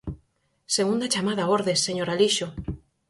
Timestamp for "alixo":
2.09-2.47